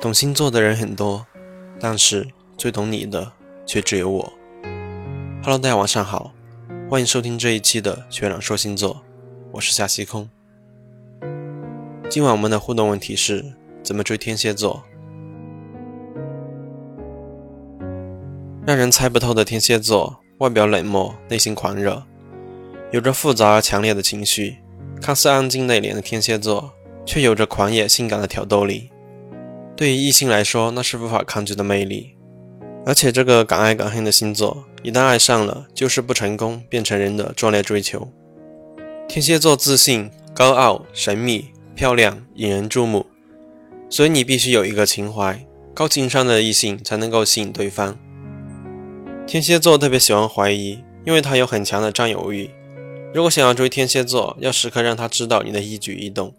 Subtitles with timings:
[0.00, 1.26] 懂星座的人很多，
[1.80, 3.32] 但是最懂你的
[3.66, 4.32] 却只有我。
[5.42, 6.32] Hello，大家晚上好，
[6.88, 9.02] 欢迎收听这一期的学长说星座，
[9.50, 10.30] 我是夏西空。
[12.08, 13.44] 今晚我们的互动问题是：
[13.82, 14.84] 怎么追天蝎座？
[18.64, 22.04] 让人猜不透的天蝎座，外表冷漠，内心狂热，
[22.92, 24.58] 有着复杂而强烈的情绪。
[25.02, 26.72] 看似安静内敛的天蝎座，
[27.04, 28.92] 却有着狂野性感的挑逗力。
[29.78, 32.16] 对于异性来说，那是无法抗拒的魅力。
[32.84, 38.08] 而且，这个敢爱敢恨的星座，一旦爱上了，就是不成功变成人的壮烈追求。
[39.06, 43.06] 天蝎座自信、高傲、神秘、漂亮、引人注目，
[43.88, 47.96] 所以你必须有一个情怀，高情商的异性才能够吸引对方。
[49.28, 52.50] 天蝎座特别喜欢怀疑，因为他有很强的占有欲。
[53.14, 56.34] 如果想要追天蝎座，要时刻让他知道你的一举一动，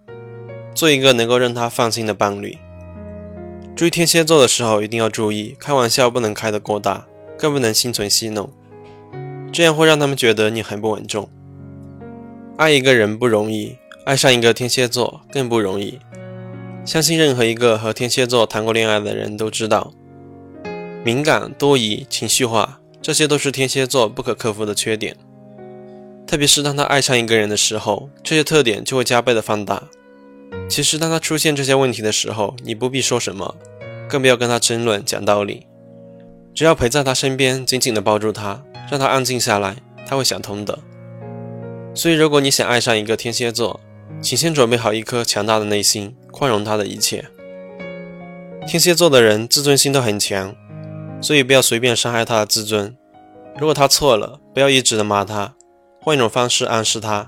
[0.75, 2.58] 做一个能够让他放心的伴侣。
[3.80, 8.52] 追天蝎座的时候，一定要注意，开玩笑不能开得过大，更不能心存戏弄，
[9.53, 11.30] 这样会让他们觉得你很不稳重。
[12.57, 15.97] 爱一个人不容易，爱上一个天蝎座更不容易。
[16.83, 19.94] 相信任何一个和天蝎座谈过恋爱的人都知道，
[21.05, 25.16] 敏感、多疑、情绪化，这些都是天蝎座不可克服的缺点。
[26.27, 29.83] 特别是当他爱上一个人的时候，这些特点就会加倍的放大。
[30.69, 33.55] 其实，当他出现这些问题的时候，你不必说什么，
[34.08, 35.67] 更不要跟他争论、讲道理，
[36.53, 40.78] 只要陪在他身边，紧紧地抱住他，让他安静下来，他会想通的。
[41.95, 43.80] 所以，如果你想爱上一个天蝎座，
[44.22, 47.25] 请先准备好一颗强大的内心，宽容他的一切。
[48.67, 50.56] 天蝎座的人自尊心都很强，
[51.22, 52.95] 所以不要随便伤害他的自尊。
[53.58, 55.56] 如果他错了，不要一直的骂他，
[56.02, 57.28] 换一种方式暗示他。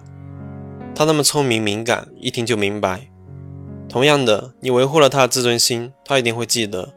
[0.94, 3.11] 他那么聪明敏感，一听就明白。
[3.92, 6.94] 同样的，你维护了他的自尊心，他一定会记得，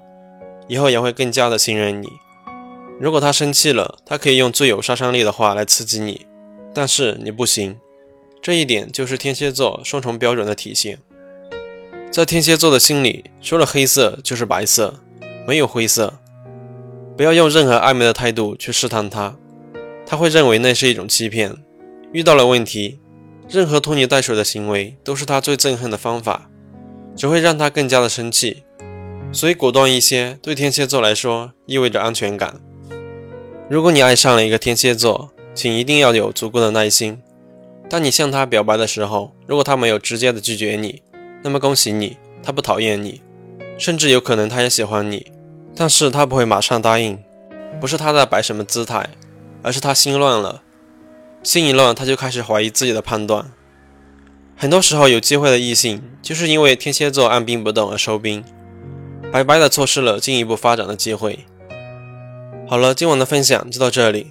[0.69, 2.09] 以后也会更加的信任你。
[3.01, 6.25] 如果他生气了，他可以用最有杀伤力的话来刺激你，
[6.73, 7.77] 但是你不行。
[8.41, 11.01] 这一点就是天蝎座双重标准的体现。
[12.13, 15.01] 在天蝎座的心里，除了黑色就是白色，
[15.49, 16.21] 没有灰色。
[17.17, 19.37] 不要用任何暧昧的态度去试探他，
[20.07, 21.57] 他会认为那是一种欺骗。
[22.13, 23.01] 遇到了问题，
[23.49, 26.49] 任何拖泥带水的行为都是他最憎恨的方法。
[27.17, 28.65] 只会让他更加的生气，
[29.33, 32.61] 所以果断一些对天蝎座来说意味着安全感。
[33.71, 37.21] 如果你爱上了一个天蝎座，请一定要有足够的耐心。
[37.89, 41.03] 当你向他表白的时候，如果他没有直接的拒绝你，
[41.43, 43.21] 那么恭喜你，他不讨厌你，
[43.79, 45.31] 甚至有可能他也喜欢你，
[45.77, 47.19] 但是他不会马上答应。
[47.81, 49.11] 不是他在摆什么姿态，
[49.63, 50.63] 而是他心乱了，
[51.43, 53.51] 心一乱他就开始怀疑自己的判断。
[54.57, 58.43] 很多时候，有机会的异性就是因为天蝎座按兵不动而收兵，
[59.33, 61.41] 白白的错失了进一步发展的机会。
[62.67, 64.29] 好了，今晚的分享就到这里。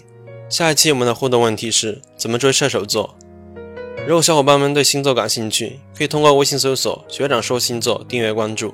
[0.49, 3.15] 下一期我们的互动问题是怎么追射手座？
[4.07, 8.73] 如果小伙伴们对星座感兴趣，可以通过微信搜索“学长说星座”订阅关注。